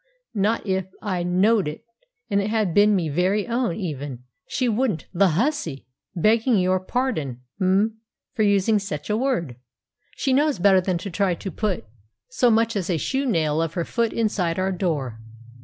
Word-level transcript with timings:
Not 0.33 0.65
if 0.65 0.87
I 1.03 1.21
know'd 1.21 1.67
it, 1.67 1.85
and 2.27 2.41
it 2.41 2.49
had 2.49 2.73
been 2.73 2.95
me 2.95 3.07
very 3.07 3.47
own 3.47 3.75
even, 3.75 4.23
she 4.47 4.67
wouldn't; 4.67 5.05
the 5.13 5.27
hussy—begging 5.37 6.57
your 6.57 6.79
pardon, 6.79 7.41
m'm, 7.59 7.99
for 8.33 8.41
using 8.41 8.79
sech 8.79 9.11
a 9.11 9.15
word. 9.15 9.57
She 10.15 10.33
knows 10.33 10.57
better 10.57 10.81
than 10.81 10.97
to 10.97 11.11
try 11.11 11.35
to 11.35 11.51
put 11.51 11.85
so 12.29 12.49
much 12.49 12.75
as 12.75 12.89
a 12.89 12.97
shoenail 12.97 13.63
of 13.63 13.75
her 13.75 13.85
foot 13.85 14.11
inside 14.11 14.57
our 14.57 14.71
door. 14.71 15.19